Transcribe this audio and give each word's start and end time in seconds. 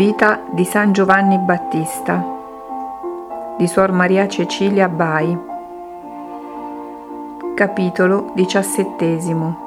Vita 0.00 0.46
di 0.50 0.64
San 0.64 0.92
Giovanni 0.92 1.36
Battista 1.36 2.24
di 3.58 3.66
Suor 3.66 3.92
Maria 3.92 4.26
Cecilia 4.28 4.88
Bai 4.88 5.38
Capitolo 7.54 8.32
diciassettesimo. 8.34 9.58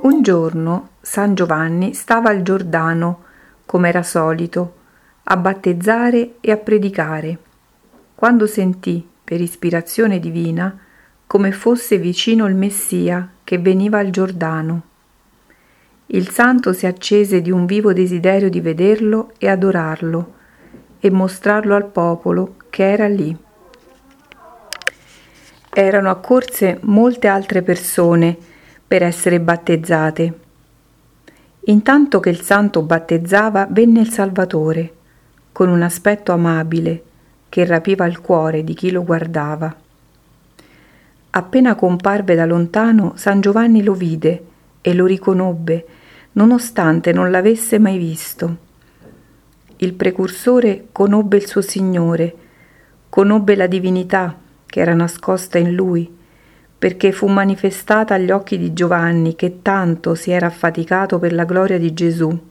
Un 0.00 0.22
giorno 0.22 0.88
San 1.02 1.34
Giovanni 1.34 1.92
stava 1.92 2.30
al 2.30 2.40
Giordano, 2.40 3.24
come 3.66 3.90
era 3.90 4.02
solito, 4.02 4.76
a 5.24 5.36
battezzare 5.36 6.36
e 6.40 6.50
a 6.50 6.56
predicare, 6.56 7.38
quando 8.14 8.46
sentì, 8.46 9.06
per 9.22 9.42
ispirazione 9.42 10.18
divina, 10.18 10.74
come 11.26 11.52
fosse 11.52 11.98
vicino 11.98 12.46
il 12.46 12.54
Messia 12.54 13.28
che 13.44 13.58
veniva 13.58 13.98
al 13.98 14.08
Giordano 14.08 14.87
il 16.10 16.30
santo 16.30 16.72
si 16.72 16.86
accese 16.86 17.42
di 17.42 17.50
un 17.50 17.66
vivo 17.66 17.92
desiderio 17.92 18.48
di 18.48 18.60
vederlo 18.60 19.32
e 19.36 19.48
adorarlo 19.48 20.34
e 21.00 21.10
mostrarlo 21.10 21.74
al 21.74 21.84
popolo 21.84 22.54
che 22.70 22.90
era 22.90 23.06
lì. 23.08 23.36
Erano 25.70 26.08
accorse 26.08 26.78
molte 26.82 27.28
altre 27.28 27.60
persone 27.60 28.36
per 28.86 29.02
essere 29.02 29.38
battezzate. 29.38 30.38
Intanto 31.66 32.20
che 32.20 32.30
il 32.30 32.40
santo 32.40 32.80
battezzava 32.80 33.66
venne 33.70 34.00
il 34.00 34.10
Salvatore, 34.10 34.92
con 35.52 35.68
un 35.68 35.82
aspetto 35.82 36.32
amabile 36.32 37.02
che 37.50 37.66
rapiva 37.66 38.06
il 38.06 38.20
cuore 38.22 38.64
di 38.64 38.72
chi 38.72 38.90
lo 38.90 39.04
guardava. 39.04 39.76
Appena 41.30 41.74
comparve 41.74 42.34
da 42.34 42.46
lontano, 42.46 43.12
San 43.16 43.42
Giovanni 43.42 43.82
lo 43.82 43.92
vide 43.92 44.44
e 44.80 44.94
lo 44.94 45.04
riconobbe 45.04 45.86
nonostante 46.32 47.12
non 47.12 47.30
l'avesse 47.30 47.78
mai 47.78 47.98
visto. 47.98 48.56
Il 49.76 49.94
precursore 49.94 50.88
conobbe 50.92 51.36
il 51.36 51.46
suo 51.46 51.60
Signore, 51.60 52.34
conobbe 53.08 53.54
la 53.56 53.66
divinità 53.66 54.36
che 54.66 54.80
era 54.80 54.94
nascosta 54.94 55.58
in 55.58 55.74
lui, 55.74 56.16
perché 56.78 57.12
fu 57.12 57.26
manifestata 57.26 58.14
agli 58.14 58.30
occhi 58.30 58.58
di 58.58 58.72
Giovanni 58.72 59.34
che 59.34 59.62
tanto 59.62 60.14
si 60.14 60.30
era 60.30 60.46
affaticato 60.46 61.18
per 61.18 61.32
la 61.32 61.44
gloria 61.44 61.78
di 61.78 61.92
Gesù. 61.94 62.46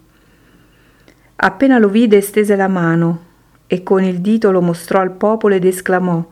Appena 1.35 1.77
lo 1.77 1.89
vide 1.89 2.21
stese 2.21 2.55
la 2.55 2.67
mano 2.67 3.25
e 3.67 3.83
con 3.83 4.03
il 4.03 4.19
dito 4.21 4.51
lo 4.51 4.61
mostrò 4.61 5.01
al 5.01 5.11
popolo 5.11 5.55
ed 5.55 5.65
esclamò 5.65 6.25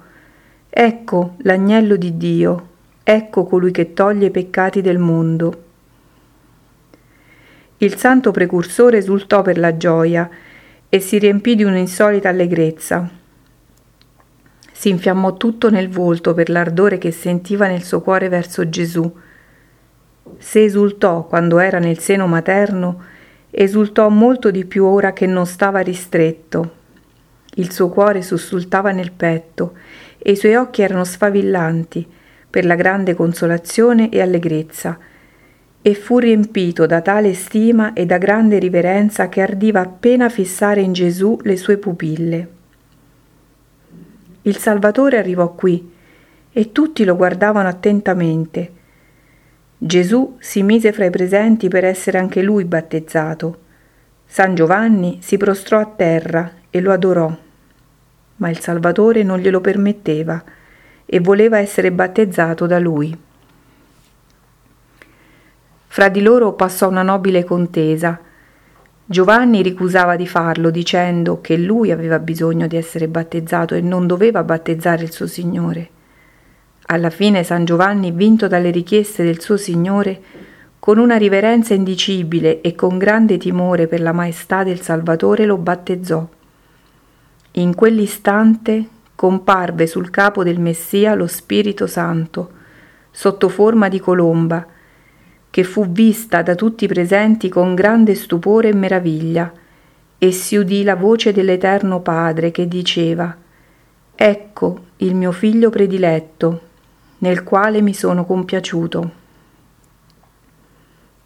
Ecco 0.78 1.36
l'agnello 1.38 1.96
di 1.96 2.18
Dio, 2.18 2.68
ecco 3.02 3.46
colui 3.46 3.72
che 3.72 3.94
toglie 3.94 4.28
i 4.28 4.32
peccati 4.32 4.82
del 4.82 4.98
mondo. 4.98 5.65
Il 7.78 7.98
santo 7.98 8.32
precursore 8.32 9.00
esultò 9.00 9.42
per 9.42 9.58
la 9.58 9.76
gioia 9.76 10.30
e 10.88 11.00
si 11.02 11.18
riempì 11.18 11.56
di 11.56 11.66
un'insolita 11.66 12.30
allegrezza. 12.30 13.10
Si 14.72 14.88
infiammò 14.88 15.36
tutto 15.36 15.70
nel 15.70 15.90
volto 15.90 16.34
per 16.34 16.50
l'ardore 16.50 16.98
che 16.98 17.12
sentiva 17.12 17.68
nel 17.68 17.84
suo 17.84 18.00
cuore 18.00 18.30
verso 18.30 18.70
Gesù. 18.70 19.14
Se 20.38 20.64
esultò 20.64 21.26
quando 21.26 21.60
era 21.60 21.80
nel 21.80 22.00
seno 22.00 22.28
materno, 22.28 23.04
esultò 23.52 24.08
molto 24.08 24.52
di 24.52 24.64
più 24.64 24.86
ora 24.86 25.12
che 25.12 25.26
non 25.26 25.46
stava 25.46 25.82
ristretto. 25.82 26.84
Il 27.56 27.74
suo 27.74 27.90
cuore 27.90 28.22
sussultava 28.22 28.92
nel 28.92 29.12
petto 29.12 29.74
e 30.18 30.32
i 30.32 30.36
suoi 30.38 30.56
occhi 30.56 30.82
erano 30.82 31.04
sfavillanti 31.04 32.08
per 32.50 32.64
la 32.64 32.76
grande 32.76 33.16
consolazione 33.16 34.10
e 34.10 34.22
allegrezza 34.22 34.98
e 35.88 35.94
fu 35.94 36.18
riempito 36.18 36.88
da 36.88 37.00
tale 37.02 37.36
stima 37.36 37.94
e 37.94 38.08
da 38.08 38.18
grande 38.18 38.58
riverenza 38.58 39.30
che 39.30 39.42
ardiva 39.42 39.82
appena 39.82 40.30
fissare 40.30 40.82
in 40.82 40.94
Gesù 40.94 41.38
le 41.44 41.56
sue 41.58 41.78
pupille. 41.78 42.48
Il 44.42 44.58
Salvatore 44.58 45.20
arrivò 45.20 45.54
qui 45.54 45.92
e 46.52 46.72
tutti 46.72 47.04
lo 47.04 47.16
guardavano 47.16 47.68
attentamente. 47.68 48.72
Gesù 49.78 50.38
si 50.40 50.64
mise 50.64 50.92
fra 50.92 51.06
i 51.06 51.12
presenti 51.12 51.68
per 51.68 51.86
essere 51.86 52.18
anche 52.18 52.42
lui 52.42 52.66
battezzato. 52.66 53.58
San 54.26 54.56
Giovanni 54.56 55.20
si 55.22 55.38
prostrò 55.38 55.78
a 55.78 55.86
terra 55.86 56.52
e 56.72 56.82
lo 56.82 56.92
adorò, 56.92 57.32
ma 58.38 58.50
il 58.50 58.58
Salvatore 58.58 59.22
non 59.22 59.38
glielo 59.38 59.62
permetteva 59.62 60.44
e 61.06 61.20
voleva 61.20 61.60
essere 61.60 61.92
battezzato 61.92 62.66
da 62.66 62.80
lui. 62.80 63.16
Fra 65.96 66.10
di 66.10 66.22
loro 66.22 66.52
passò 66.52 66.90
una 66.90 67.04
nobile 67.04 67.46
contesa. 67.46 68.20
Giovanni 69.06 69.62
ricusava 69.62 70.18
di 70.18 70.28
farlo, 70.28 70.70
dicendo 70.70 71.40
che 71.40 71.56
lui 71.56 71.90
aveva 71.90 72.20
bisogno 72.20 72.68
di 72.68 72.76
essere 72.76 73.08
battezzato 73.08 73.76
e 73.76 73.80
non 73.80 74.06
doveva 74.06 74.44
battezzare 74.44 75.04
il 75.04 75.14
suo 75.14 75.26
Signore. 75.26 75.90
Alla 76.88 77.10
fine 77.10 77.46
San 77.46 77.64
Giovanni, 77.64 78.12
vinto 78.12 78.50
dalle 78.50 78.72
richieste 78.72 79.24
del 79.24 79.40
suo 79.40 79.56
Signore, 79.56 80.22
con 80.80 80.98
una 80.98 81.16
riverenza 81.16 81.74
indicibile 81.74 82.60
e 82.60 82.76
con 82.76 82.98
grande 82.98 83.38
timore 83.38 83.88
per 83.88 84.02
la 84.02 84.12
maestà 84.12 84.66
del 84.66 84.82
Salvatore 84.82 85.46
lo 85.46 85.56
battezzò. 85.56 86.28
In 87.52 87.74
quell'istante 87.74 88.86
comparve 89.16 89.88
sul 89.88 90.10
capo 90.10 90.44
del 90.44 90.60
Messia 90.60 91.16
lo 91.16 91.28
Spirito 91.28 91.88
Santo, 91.88 92.52
sotto 93.12 93.48
forma 93.48 93.88
di 93.88 94.02
colomba, 94.02 94.74
che 95.56 95.64
fu 95.64 95.90
vista 95.90 96.42
da 96.42 96.54
tutti 96.54 96.84
i 96.84 96.88
presenti 96.90 97.48
con 97.48 97.76
grande 97.76 98.14
stupore 98.14 98.68
e 98.68 98.76
meraviglia, 98.76 99.50
e 100.18 100.32
si 100.34 100.58
udì 100.58 100.84
la 100.84 100.98
voce 100.98 101.32
dell'Eterno 101.32 102.02
Padre 102.02 102.52
che 102.52 102.68
diceva 102.68 103.34
Ecco 104.14 104.80
il 104.98 105.16
mio 105.16 105.32
figlio 105.32 105.70
prediletto, 105.70 106.62
nel 107.20 107.44
quale 107.44 107.80
mi 107.80 107.94
sono 107.94 108.26
compiaciuto. 108.26 109.12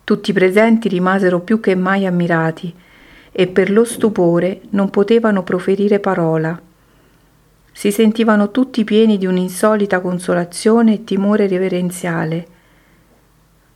Tutti 0.03 0.29
i 0.29 0.33
presenti 0.33 0.89
rimasero 0.89 1.39
più 1.39 1.59
che 1.59 1.73
mai 1.73 2.05
ammirati 2.05 2.71
e 3.31 3.47
per 3.47 3.71
lo 3.71 3.83
stupore 3.83 4.61
non 4.69 4.91
potevano 4.91 5.41
proferire 5.41 5.99
parola. 5.99 6.61
Si 7.71 7.91
sentivano 7.91 8.51
tutti 8.51 8.83
pieni 8.83 9.17
di 9.17 9.25
un'insolita 9.25 9.99
consolazione 10.01 10.93
e 10.93 11.03
timore 11.03 11.47
reverenziale 11.47 12.57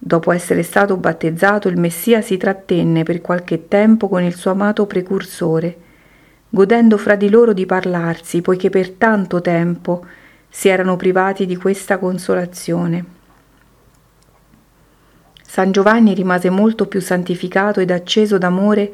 Dopo 0.06 0.34
essere 0.34 0.64
stato 0.64 0.98
battezzato, 0.98 1.70
il 1.70 1.80
Messia 1.80 2.20
si 2.20 2.36
trattenne 2.36 3.04
per 3.04 3.22
qualche 3.22 3.70
tempo 3.70 4.10
con 4.10 4.22
il 4.22 4.36
suo 4.36 4.52
amato 4.52 4.86
precursore, 4.86 5.78
godendo 6.50 6.98
fra 6.98 7.16
di 7.16 7.30
loro 7.30 7.54
di 7.54 7.66
parlarsi, 7.66 8.42
poiché 8.42 8.70
per 8.70 8.90
tanto 8.90 9.40
tempo 9.40 10.06
si 10.50 10.68
erano 10.68 10.98
privati 10.98 11.46
di 11.46 11.56
questa 11.56 12.00
consolazione. 12.00 13.06
San 15.42 15.72
Giovanni 15.72 16.14
rimase 16.14 16.50
molto 16.50 16.86
più 16.86 17.00
santificato 17.00 17.80
ed 17.80 17.90
acceso 17.90 18.38
d'amore 18.38 18.92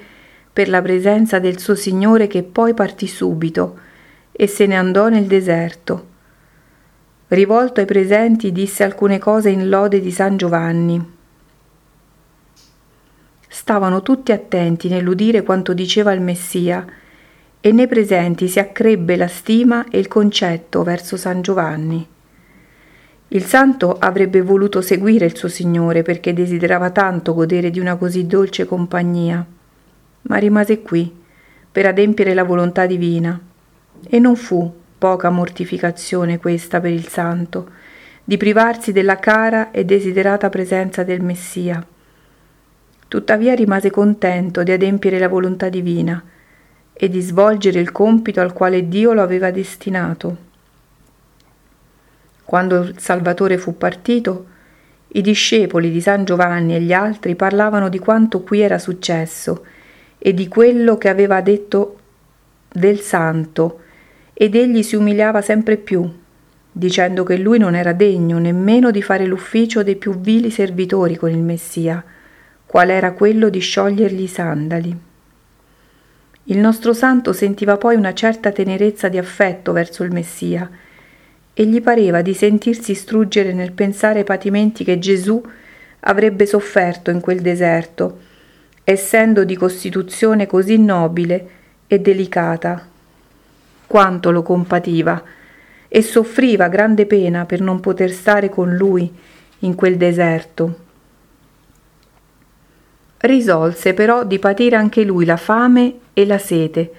per 0.53 0.69
la 0.69 0.83
presenza 0.83 1.39
del 1.39 1.57
suo 1.57 1.73
Signore 1.73 2.27
che 2.27 2.43
poi 2.43 2.75
partì 2.75 3.07
subito 3.07 3.79
e 4.31 4.45
se 4.45 4.67
ne 4.67 4.75
andò 4.75 5.09
nel 5.09 5.25
deserto 5.25 6.08
rivolto 7.29 7.79
ai 7.79 7.85
presenti, 7.85 8.51
disse 8.51 8.84
alcune 8.84 9.19
cose 9.19 9.50
in 9.50 9.69
lode 9.69 10.00
di 10.00 10.12
San 10.12 10.38
Giovanni. 10.38 11.17
Stavano 13.47 14.01
tutti 14.01 14.31
attenti 14.31 14.88
nell'udire 14.90 15.44
quanto 15.44 15.73
diceva 15.73 16.12
il 16.12 16.22
Messia, 16.22 16.85
e 17.62 17.71
nei 17.74 17.88
presenti 17.88 18.48
si 18.48 18.59
accrebbe 18.59 19.18
la 19.18 19.27
stima 19.27 19.86
e 19.89 20.00
il 20.00 20.07
concetto 20.07 20.83
verso 20.83 21.18
San 21.18 21.42
Giovanni. 21.42 22.07
Il 23.31 23.44
santo 23.44 23.98
avrebbe 24.00 24.42
voluto 24.42 24.81
seguire 24.81 25.25
il 25.25 25.36
suo 25.36 25.50
Signore 25.50 26.01
perché 26.01 26.33
desiderava 26.33 26.89
tanto 26.89 27.33
godere 27.33 27.69
di 27.69 27.80
una 27.80 27.95
così 27.95 28.25
dolce 28.25 28.65
compagnia, 28.65 29.45
ma 30.21 30.38
rimase 30.38 30.81
qui 30.81 31.15
per 31.71 31.86
adempiere 31.86 32.33
la 32.33 32.44
volontà 32.44 32.86
divina 32.86 33.39
e 34.07 34.19
non 34.19 34.36
fu 34.36 34.78
poca 35.00 35.30
mortificazione 35.30 36.38
questa 36.38 36.80
per 36.81 36.92
il 36.92 37.07
santo, 37.07 37.72
di 38.24 38.38
privarsi 38.38 38.92
della 38.92 39.18
cara 39.18 39.72
e 39.72 39.86
desiderata 39.86 40.50
presenza 40.50 41.04
del 41.04 41.22
Messia. 41.22 41.84
Tuttavia 43.07 43.56
rimase 43.56 43.90
contento 43.90 44.62
di 44.62 44.72
adempiere 44.72 45.18
la 45.18 45.30
volontà 45.30 45.69
divina 45.69 46.24
e 46.94 47.10
di 47.10 47.22
svolgere 47.22 47.80
il 47.80 47.92
compito 47.92 48.42
al 48.42 48.54
quale 48.54 48.88
Dio 48.88 49.13
lo 49.13 49.24
aveva 49.24 49.50
destinato. 49.50 50.38
Quando 52.44 52.81
il 52.81 53.00
Salvatore 53.00 53.57
fu 53.57 53.78
partito, 53.78 54.46
i 55.13 55.22
discepoli 55.22 55.90
di 55.90 56.01
San 56.01 56.25
Giovanni 56.25 56.75
e 56.75 56.81
gli 56.81 56.94
altri 56.94 57.36
parlavano 57.36 57.90
di 57.90 57.98
quanto 58.00 58.42
qui 58.42 58.60
era 58.60 58.78
successo 58.78 59.66
e 60.19 60.34
di 60.34 60.48
quello 60.48 60.98
che 60.98 61.10
aveva 61.10 61.42
detto 61.42 61.98
del 62.72 63.00
santo 63.00 63.80
ed 64.41 64.56
egli 64.56 64.83
si 64.83 64.95
umiliava 64.95 65.41
sempre 65.41 65.75
più, 65.75 66.09
dicendo 66.71 67.25
che 67.25 67.36
lui 67.36 67.57
non 67.57 67.75
era 67.75 67.91
degno 67.91 68.38
nemmeno 68.38 68.89
di 68.89 69.01
fare 69.01 69.25
l'ufficio 69.25 69.83
dei 69.83 69.97
più 69.97 70.18
vili 70.18 70.50
servitori 70.50 71.18
con 71.18 71.30
il 71.30 71.41
Messia, 71.41 72.01
qual 72.65 72.89
era 72.89 73.12
quello 73.12 73.50
di 73.50 73.59
sciogliergli 73.59 74.21
i 74.21 74.27
sandali. 74.27 74.97
Il 76.44 76.57
nostro 76.57 76.94
santo 76.94 77.33
sentiva 77.33 77.75
poi 77.75 77.97
una 77.97 78.13
certa 78.13 78.53
tenerezza 78.53 79.09
di 79.09 79.18
affetto 79.18 79.74
verso 79.74 80.03
il 80.03 80.13
Messia 80.13 80.69
e 81.53 81.65
gli 81.65 81.81
pareva 81.81 82.21
di 82.21 82.33
sentirsi 82.33 82.95
struggere 82.95 83.51
nel 83.51 83.74
pensare 83.74 84.19
ai 84.19 84.24
patimenti 84.25 84.86
che 84.86 85.00
Gesù 85.00 85.44
avrebbe 86.00 86.45
sofferto 86.45 87.12
in 87.12 87.19
quel 87.19 87.41
deserto, 87.41 88.19
essendo 88.86 89.44
di 89.44 89.57
costituzione 89.57 90.47
così 90.47 90.77
nobile 90.77 91.50
e 91.88 92.00
delicata. 92.00 92.88
Quanto 93.89 94.30
lo 94.30 94.44
compativa 94.44 95.19
e 95.88 96.03
soffriva 96.03 96.68
grande 96.68 97.07
pena 97.07 97.45
per 97.45 97.59
non 97.59 97.80
poter 97.80 98.12
stare 98.12 98.47
con 98.47 98.75
lui 98.75 99.12
in 99.62 99.74
quel 99.74 99.97
deserto. 99.97 100.75
Risolse 103.18 103.95
però 103.95 104.25
di 104.25 104.38
patire 104.38 104.75
anche 104.75 105.03
lui 105.03 105.25
la 105.25 105.38
fame 105.38 106.01
e 106.13 106.27
la 106.27 106.38
sete, 106.38 106.91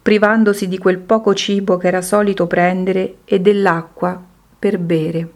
privandosi 0.00 0.68
di 0.68 0.78
quel 0.78 1.00
poco 1.00 1.34
cibo 1.34 1.76
che 1.76 1.88
era 1.88 2.00
solito 2.00 2.46
prendere 2.46 3.16
e 3.26 3.38
dell'acqua 3.38 4.18
per 4.58 4.78
bere. 4.78 5.30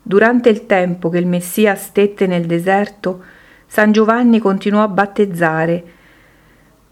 Durante 0.00 0.48
il 0.48 0.66
tempo 0.66 1.08
che 1.08 1.18
il 1.18 1.26
Messia 1.26 1.74
stette 1.74 2.28
nel 2.28 2.46
deserto, 2.46 3.20
San 3.66 3.90
Giovanni 3.90 4.38
continuò 4.38 4.84
a 4.84 4.88
battezzare, 4.88 5.94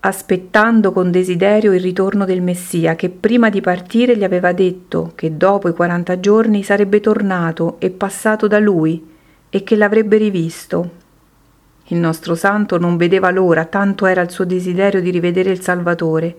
aspettando 0.06 0.92
con 0.92 1.10
desiderio 1.10 1.72
il 1.72 1.80
ritorno 1.80 2.26
del 2.26 2.42
Messia, 2.42 2.94
che 2.94 3.08
prima 3.08 3.48
di 3.48 3.62
partire 3.62 4.16
gli 4.18 4.24
aveva 4.24 4.52
detto 4.52 5.12
che 5.14 5.38
dopo 5.38 5.68
i 5.68 5.72
quaranta 5.72 6.20
giorni 6.20 6.62
sarebbe 6.62 7.00
tornato 7.00 7.76
e 7.78 7.90
passato 7.90 8.46
da 8.46 8.58
lui 8.58 9.02
e 9.48 9.62
che 9.62 9.76
l'avrebbe 9.76 10.18
rivisto. 10.18 10.90
Il 11.86 11.96
nostro 11.96 12.34
santo 12.34 12.78
non 12.78 12.98
vedeva 12.98 13.30
l'ora, 13.30 13.64
tanto 13.64 14.04
era 14.04 14.20
il 14.20 14.30
suo 14.30 14.44
desiderio 14.44 15.00
di 15.00 15.10
rivedere 15.10 15.50
il 15.50 15.62
Salvatore. 15.62 16.36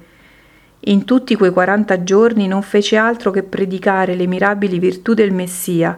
In 0.81 1.03
tutti 1.03 1.35
quei 1.35 1.49
quaranta 1.49 2.03
giorni 2.03 2.47
non 2.47 2.61
fece 2.61 2.97
altro 2.97 3.31
che 3.31 3.41
predicare 3.41 4.13
le 4.13 4.27
mirabili 4.27 4.77
virtù 4.77 5.15
del 5.15 5.33
Messia 5.33 5.97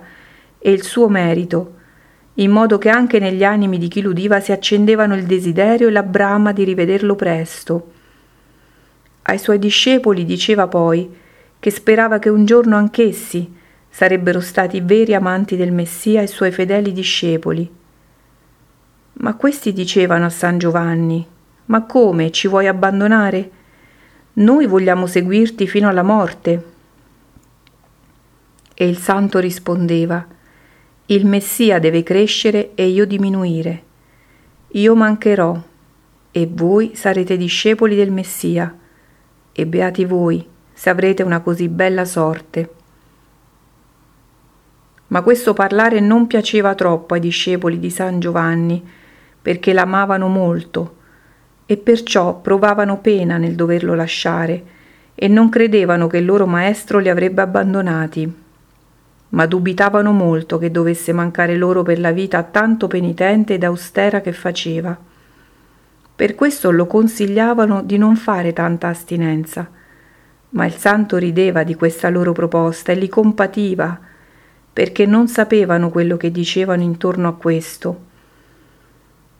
e 0.58 0.72
il 0.72 0.84
suo 0.84 1.10
merito, 1.10 1.74
in 2.40 2.52
modo 2.52 2.78
che 2.78 2.90
anche 2.90 3.20
negli 3.20 3.44
animi 3.44 3.78
di 3.78 3.88
chi 3.88 4.02
l'udiva 4.02 4.40
si 4.40 4.52
accendevano 4.52 5.16
il 5.16 5.26
desiderio 5.26 5.88
e 5.88 5.92
la 5.92 6.04
brama 6.04 6.52
di 6.52 6.64
rivederlo 6.64 7.16
presto. 7.16 7.92
Ai 9.24 9.38
suoi 9.38 9.60
discepoli 9.60 10.26
diceva 10.26 10.68
poi 10.68 11.10
che 11.60 11.70
sperava 11.70 12.20
che 12.20 12.30
un 12.30 12.46
giorno 12.46 12.76
anch'essi 12.76 13.56
sarebbero 13.90 14.40
stati 14.40 14.82
veri 14.82 15.14
amanti 15.14 15.56
del 15.56 15.72
Messia 15.72 16.22
e 16.22 16.28
suoi 16.28 16.52
fedeli 16.52 16.92
discepoli 16.92 17.76
ma 19.20 19.36
questi 19.36 19.74
dicevano 19.74 20.26
a 20.26 20.30
San 20.30 20.60
Giovanni, 20.60 21.26
ma 21.66 21.84
come 21.86 22.32
ci 22.32 22.48
vuoi 22.48 22.68
abbandonare? 22.68 23.52
Noi 24.34 24.68
vogliamo 24.68 25.08
seguirti 25.08 25.68
fino 25.68 25.90
alla 25.90 26.04
morte. 26.04 26.66
E 28.76 28.88
il 28.88 28.98
santo 29.00 29.40
rispondeva, 29.40 30.24
il 31.10 31.26
Messia 31.26 31.80
deve 31.80 32.04
crescere 32.04 32.72
e 32.76 32.88
io 32.88 33.06
diminuire. 33.06 33.84
Io 34.72 34.94
mancherò 34.94 35.58
e 36.32 36.50
voi 36.52 36.92
sarete 36.96 37.38
discepoli 37.38 37.96
del 37.96 38.12
Messia 38.12 38.76
e 39.54 39.66
beati 39.66 40.04
voi 40.04 40.46
se 40.74 40.90
avrete 40.90 41.24
una 41.24 41.40
così 41.40 41.70
bella 41.70 42.04
sorte. 42.04 42.70
Ma 45.08 45.22
questo 45.22 45.54
parlare 45.54 46.02
non 46.02 46.28
piaceva 46.28 46.76
troppo 46.76 47.14
ai 47.14 47.22
discepoli 47.22 47.80
di 47.80 47.90
San 47.90 48.20
Giovanni, 48.20 48.86
perché 49.42 49.72
l'amavano 49.72 50.28
molto 50.28 50.96
e 51.66 51.78
perciò 51.78 52.42
provavano 52.42 53.00
pena 53.00 53.38
nel 53.38 53.56
doverlo 53.56 53.96
lasciare 53.96 54.76
e 55.16 55.30
non 55.30 55.48
credevano 55.48 56.08
che 56.08 56.18
il 56.18 56.26
loro 56.26 56.46
maestro 56.46 57.00
li 57.00 57.08
avrebbe 57.08 57.42
abbandonati, 57.42 58.46
ma 59.30 59.46
dubitavano 59.46 60.12
molto 60.12 60.58
che 60.58 60.72
dovesse 60.72 61.12
mancare 61.14 61.56
loro 61.56 61.84
per 61.84 62.00
la 62.00 62.12
vita 62.12 62.44
tanto 62.44 62.88
penitente 62.88 63.56
ed 63.56 63.64
austera 63.64 64.22
che 64.22 64.34
faceva. 64.34 64.98
Per 66.16 66.36
questo 66.36 66.72
lo 66.72 66.88
consigliavano 66.88 67.84
di 67.84 67.98
non 67.98 68.16
fare 68.16 68.54
tanta 68.54 68.88
astinenza, 68.88 69.70
ma 70.50 70.66
il 70.66 70.74
santo 70.74 71.18
rideva 71.18 71.64
di 71.64 71.76
questa 71.76 72.10
loro 72.10 72.32
proposta 72.32 72.92
e 72.92 72.96
li 72.96 73.10
compativa, 73.10 74.00
perché 74.74 75.06
non 75.06 75.28
sapevano 75.28 75.90
quello 75.90 76.18
che 76.18 76.32
dicevano 76.32 76.82
intorno 76.82 77.28
a 77.28 77.34
questo 77.36 78.06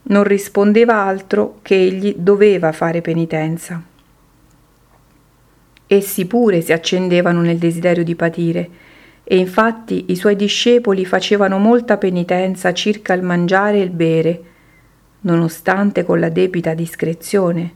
non 0.10 0.24
rispondeva 0.24 1.04
altro 1.04 1.60
che 1.62 1.76
egli 1.76 2.16
doveva 2.18 2.72
fare 2.72 3.02
penitenza. 3.02 3.82
Essi 5.86 6.26
pure 6.26 6.62
si 6.62 6.74
accendevano 6.74 7.42
nel 7.42 7.58
desiderio 7.58 8.04
di 8.04 8.16
patire, 8.16 8.70
e 9.28 9.38
infatti 9.38 10.06
i 10.08 10.16
suoi 10.16 10.36
discepoli 10.36 11.06
facevano 11.06 11.58
molta 11.58 11.98
penitenza 11.98 12.74
circa 12.74 13.14
il 13.14 13.24
mangiare 13.24 13.80
e 13.80 13.82
il 13.82 13.90
bere, 13.90 14.42
nonostante 15.22 16.06
con 16.06 16.20
la 16.20 16.30
debita 16.30 16.74
discrezione. 16.74 17.74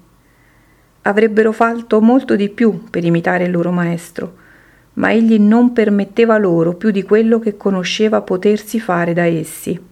Avrebbero 1.01 1.51
fatto 1.51 1.99
molto 1.99 2.35
di 2.35 2.49
più 2.49 2.85
per 2.89 3.03
imitare 3.03 3.45
il 3.45 3.51
loro 3.51 3.71
maestro, 3.71 4.35
ma 4.93 5.11
egli 5.11 5.39
non 5.39 5.73
permetteva 5.73 6.37
loro 6.37 6.75
più 6.75 6.91
di 6.91 7.03
quello 7.03 7.39
che 7.39 7.57
conosceva 7.57 8.21
potersi 8.21 8.79
fare 8.79 9.13
da 9.13 9.25
essi 9.25 9.89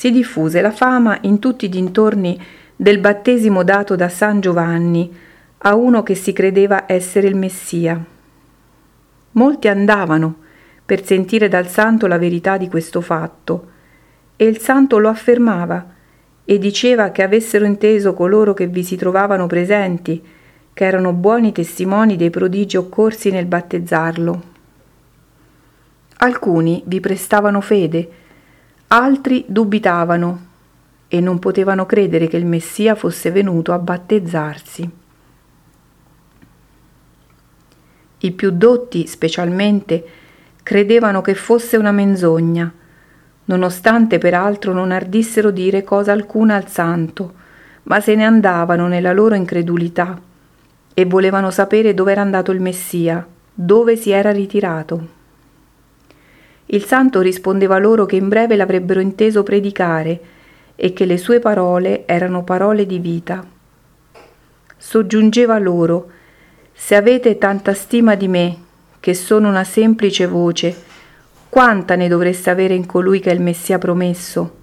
si 0.00 0.10
diffuse 0.10 0.62
la 0.62 0.70
fama 0.70 1.18
in 1.22 1.38
tutti 1.38 1.66
i 1.66 1.68
dintorni 1.68 2.40
del 2.74 3.00
battesimo 3.00 3.62
dato 3.62 3.96
da 3.96 4.08
San 4.08 4.40
Giovanni 4.40 5.14
a 5.58 5.74
uno 5.74 6.02
che 6.02 6.14
si 6.14 6.32
credeva 6.32 6.84
essere 6.86 7.28
il 7.28 7.36
Messia. 7.36 8.02
Molti 9.32 9.68
andavano 9.68 10.36
per 10.84 11.04
sentire 11.04 11.48
dal 11.48 11.68
santo 11.68 12.06
la 12.06 12.18
verità 12.18 12.56
di 12.56 12.68
questo 12.68 13.00
fatto, 13.00 13.68
e 14.36 14.44
il 14.46 14.58
santo 14.58 14.98
lo 14.98 15.08
affermava 15.08 15.86
e 16.44 16.58
diceva 16.58 17.10
che 17.10 17.22
avessero 17.22 17.64
inteso 17.64 18.14
coloro 18.14 18.54
che 18.54 18.66
vi 18.66 18.82
si 18.82 18.96
trovavano 18.96 19.46
presenti, 19.46 20.22
che 20.72 20.84
erano 20.84 21.12
buoni 21.12 21.52
testimoni 21.52 22.16
dei 22.16 22.30
prodigi 22.30 22.76
occorsi 22.76 23.30
nel 23.30 23.46
battezzarlo. 23.46 24.42
Alcuni 26.18 26.82
vi 26.86 27.00
prestavano 27.00 27.60
fede, 27.60 28.08
Altri 28.92 29.44
dubitavano 29.46 30.46
e 31.06 31.20
non 31.20 31.38
potevano 31.38 31.86
credere 31.86 32.26
che 32.26 32.36
il 32.36 32.44
Messia 32.44 32.96
fosse 32.96 33.30
venuto 33.30 33.72
a 33.72 33.78
battezzarsi. 33.78 34.90
I 38.22 38.32
più 38.32 38.50
dotti, 38.50 39.06
specialmente, 39.06 40.04
credevano 40.62 41.22
che 41.22 41.34
fosse 41.34 41.76
una 41.76 41.90
menzogna, 41.90 42.70
nonostante 43.44 44.18
peraltro 44.18 44.72
non 44.72 44.90
ardissero 44.90 45.50
dire 45.50 45.82
cosa 45.82 46.12
alcuna 46.12 46.54
al 46.54 46.68
santo, 46.68 47.32
ma 47.84 48.00
se 48.00 48.14
ne 48.14 48.24
andavano 48.24 48.88
nella 48.88 49.12
loro 49.12 49.34
incredulità 49.34 50.20
e 50.92 51.04
volevano 51.06 51.50
sapere 51.50 51.94
dove 51.94 52.12
era 52.12 52.20
andato 52.20 52.52
il 52.52 52.60
Messia, 52.60 53.26
dove 53.52 53.96
si 53.96 54.10
era 54.10 54.30
ritirato. 54.30 55.18
Il 56.66 56.84
santo 56.84 57.20
rispondeva 57.20 57.78
loro 57.78 58.04
che 58.06 58.16
in 58.16 58.28
breve 58.28 58.54
l'avrebbero 58.54 59.00
inteso 59.00 59.42
predicare 59.42 60.20
e 60.76 60.92
che 60.92 61.04
le 61.04 61.16
sue 61.16 61.40
parole 61.40 62.06
erano 62.06 62.44
parole 62.44 62.86
di 62.86 62.98
vita. 62.98 63.44
Soggiungeva 64.76 65.58
loro, 65.58 66.10
se 66.82 66.96
avete 66.96 67.36
tanta 67.36 67.74
stima 67.74 68.14
di 68.14 68.26
me, 68.26 68.56
che 69.00 69.12
sono 69.12 69.50
una 69.50 69.64
semplice 69.64 70.26
voce, 70.26 70.74
quanta 71.50 71.94
ne 71.94 72.08
dovreste 72.08 72.48
avere 72.48 72.74
in 72.74 72.86
colui 72.86 73.20
che 73.20 73.30
è 73.30 73.34
il 73.34 73.42
Messia 73.42 73.76
promesso? 73.76 74.56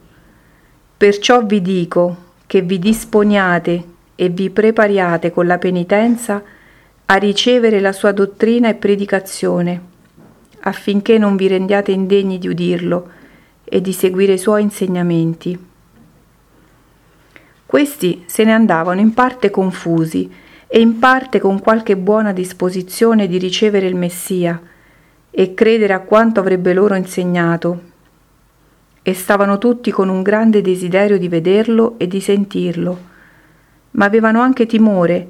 Perciò 0.97 1.45
vi 1.45 1.61
dico 1.61 2.17
che 2.47 2.63
vi 2.63 2.79
disponiate 2.79 3.83
e 4.15 4.29
vi 4.29 4.49
prepariate 4.49 5.31
con 5.31 5.45
la 5.45 5.59
penitenza 5.59 6.41
a 7.05 7.15
ricevere 7.15 7.79
la 7.79 7.93
sua 7.93 8.11
dottrina 8.11 8.67
e 8.67 8.73
predicazione 8.73 9.81
affinché 10.61 11.19
non 11.19 11.35
vi 11.35 11.47
rendiate 11.47 11.91
indegni 11.91 12.39
di 12.39 12.47
udirlo 12.47 13.09
e 13.63 13.79
di 13.79 13.93
seguire 13.93 14.33
i 14.33 14.39
suoi 14.39 14.63
insegnamenti. 14.63 15.65
Questi 17.63 18.23
se 18.25 18.43
ne 18.43 18.53
andavano 18.53 18.99
in 18.99 19.13
parte 19.13 19.51
confusi 19.51 20.45
e 20.67 20.79
in 20.79 20.99
parte 20.99 21.39
con 21.39 21.59
qualche 21.59 21.97
buona 21.97 22.31
disposizione 22.33 23.27
di 23.27 23.37
ricevere 23.37 23.87
il 23.87 23.95
Messia 23.95 24.61
e 25.31 25.53
credere 25.53 25.93
a 25.93 26.01
quanto 26.01 26.39
avrebbe 26.39 26.73
loro 26.73 26.95
insegnato. 26.95 27.81
E 29.01 29.13
stavano 29.13 29.57
tutti 29.57 29.89
con 29.91 30.09
un 30.09 30.21
grande 30.21 30.61
desiderio 30.61 31.17
di 31.17 31.29
vederlo 31.29 31.95
e 31.97 32.07
di 32.07 32.19
sentirlo, 32.19 32.99
ma 33.91 34.05
avevano 34.05 34.41
anche 34.41 34.65
timore 34.65 35.27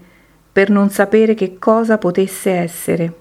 per 0.52 0.70
non 0.70 0.90
sapere 0.90 1.36
che 1.36 1.60
cosa 1.60 1.98
potesse 1.98 2.52
essere 2.52 3.14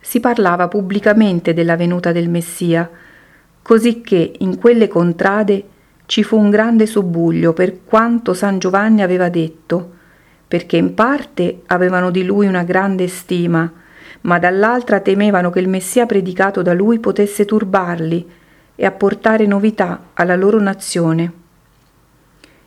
si 0.00 0.18
parlava 0.18 0.66
pubblicamente 0.66 1.54
della 1.54 1.76
venuta 1.76 2.10
del 2.10 2.28
Messia, 2.28 2.90
cosicché 3.62 4.32
in 4.38 4.58
quelle 4.58 4.88
contrade 4.88 5.64
ci 6.06 6.24
fu 6.24 6.36
un 6.36 6.50
grande 6.50 6.86
subbuglio 6.86 7.52
per 7.52 7.84
quanto 7.84 8.34
San 8.34 8.58
Giovanni 8.58 9.02
aveva 9.02 9.28
detto, 9.28 9.98
perché 10.50 10.76
in 10.76 10.94
parte 10.94 11.60
avevano 11.66 12.10
di 12.10 12.24
lui 12.24 12.48
una 12.48 12.64
grande 12.64 13.06
stima, 13.06 13.72
ma 14.22 14.38
dall'altra 14.40 14.98
temevano 14.98 15.48
che 15.48 15.60
il 15.60 15.68
Messia 15.68 16.06
predicato 16.06 16.60
da 16.60 16.72
lui 16.72 16.98
potesse 16.98 17.44
turbarli 17.44 18.28
e 18.74 18.84
apportare 18.84 19.46
novità 19.46 20.06
alla 20.14 20.34
loro 20.34 20.60
nazione. 20.60 21.32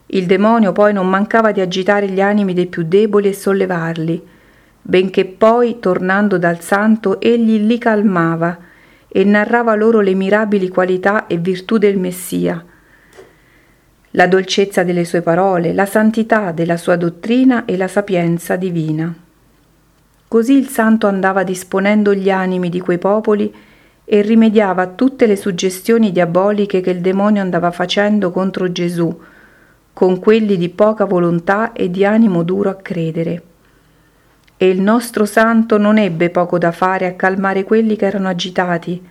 Il 0.05 0.25
demonio 0.27 0.71
poi 0.71 0.93
non 0.93 1.09
mancava 1.09 1.51
di 1.51 1.59
agitare 1.59 2.07
gli 2.07 2.21
animi 2.21 2.53
dei 2.53 2.67
più 2.67 2.83
deboli 2.87 3.27
e 3.27 3.33
sollevarli, 3.33 4.27
benché 4.81 5.25
poi, 5.25 5.79
tornando 5.81 6.37
dal 6.37 6.61
santo, 6.61 7.19
egli 7.19 7.65
li 7.65 7.77
calmava 7.77 8.57
e 9.09 9.25
narrava 9.25 9.75
loro 9.75 9.99
le 9.99 10.13
mirabili 10.13 10.69
qualità 10.69 11.27
e 11.27 11.37
virtù 11.37 11.77
del 11.77 11.99
Messia, 11.99 12.63
la 14.15 14.27
dolcezza 14.27 14.83
delle 14.83 15.05
sue 15.05 15.21
parole, 15.21 15.73
la 15.73 15.87
santità 15.87 16.51
della 16.51 16.77
sua 16.77 16.95
dottrina 16.95 17.65
e 17.65 17.77
la 17.77 17.87
sapienza 17.87 18.55
divina. 18.55 19.13
Così 20.27 20.53
il 20.53 20.67
santo 20.67 21.07
andava 21.07 21.43
disponendo 21.43 22.13
gli 22.13 22.29
animi 22.29 22.69
di 22.69 22.79
quei 22.79 22.99
popoli 22.99 23.53
e 24.05 24.21
rimediava 24.21 24.83
a 24.83 24.87
tutte 24.87 25.25
le 25.25 25.35
suggestioni 25.35 26.11
diaboliche 26.11 26.81
che 26.81 26.91
il 26.91 27.01
demonio 27.01 27.41
andava 27.41 27.71
facendo 27.71 28.29
contro 28.29 28.71
Gesù, 28.71 29.19
con 29.93 30.19
quelli 30.19 30.57
di 30.57 30.69
poca 30.69 31.05
volontà 31.05 31.71
e 31.71 31.89
di 31.89 32.05
animo 32.05 32.43
duro 32.43 32.69
a 32.69 32.75
credere. 32.75 33.41
E 34.57 34.69
il 34.69 34.81
nostro 34.81 35.25
santo 35.25 35.79
non 35.79 35.97
ebbe 35.97 36.29
poco 36.29 36.59
da 36.59 36.71
fare 36.71 37.07
a 37.07 37.13
calmare 37.13 37.63
quelli 37.63 37.95
che 37.95 38.05
erano 38.05 38.27
agitati 38.27 39.01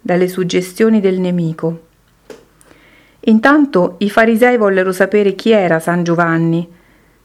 dalle 0.00 0.26
suggestioni 0.26 1.00
del 1.00 1.20
nemico 1.20 1.86
Intanto 3.28 3.96
i 3.98 4.08
farisei 4.08 4.56
vollero 4.56 4.90
sapere 4.90 5.34
chi 5.34 5.50
era 5.50 5.80
San 5.80 6.02
Giovanni, 6.02 6.66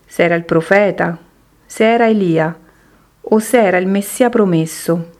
se 0.06 0.24
era 0.24 0.36
il 0.36 0.44
profeta, 0.44 1.18
se 1.66 1.90
era 1.90 2.10
Elia 2.10 2.54
o 3.22 3.40
se 3.40 3.62
era 3.62 3.78
il 3.78 3.88
Messia 3.88 4.30
promesso. 4.30 5.12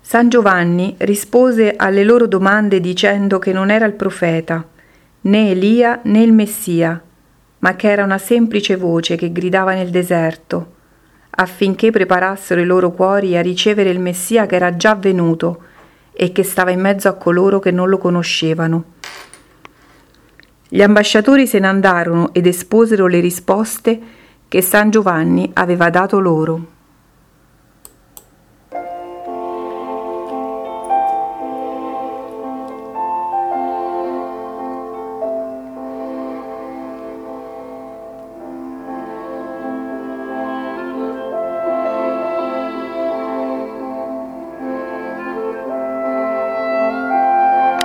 San 0.00 0.30
Giovanni 0.30 0.94
rispose 0.98 1.74
alle 1.76 2.04
loro 2.04 2.26
domande 2.26 2.80
dicendo 2.80 3.38
che 3.38 3.52
non 3.52 3.70
era 3.70 3.84
il 3.84 3.92
profeta, 3.92 4.66
né 5.22 5.50
Elia 5.50 6.00
né 6.04 6.22
il 6.22 6.32
Messia, 6.32 7.02
ma 7.58 7.76
che 7.76 7.90
era 7.90 8.02
una 8.02 8.18
semplice 8.18 8.76
voce 8.76 9.16
che 9.16 9.30
gridava 9.30 9.74
nel 9.74 9.90
deserto, 9.90 10.72
affinché 11.28 11.90
preparassero 11.90 12.62
i 12.62 12.66
loro 12.66 12.92
cuori 12.92 13.36
a 13.36 13.42
ricevere 13.42 13.90
il 13.90 14.00
Messia 14.00 14.46
che 14.46 14.56
era 14.56 14.74
già 14.74 14.94
venuto 14.94 15.64
e 16.12 16.32
che 16.32 16.42
stava 16.42 16.70
in 16.70 16.80
mezzo 16.80 17.08
a 17.08 17.14
coloro 17.14 17.58
che 17.58 17.70
non 17.70 17.88
lo 17.88 17.98
conoscevano. 17.98 18.84
Gli 20.68 20.82
ambasciatori 20.82 21.46
se 21.46 21.58
ne 21.58 21.66
andarono 21.66 22.32
ed 22.32 22.46
esposero 22.46 23.06
le 23.06 23.20
risposte 23.20 24.00
che 24.48 24.62
San 24.62 24.90
Giovanni 24.90 25.50
aveva 25.54 25.90
dato 25.90 26.18
loro. 26.18 26.71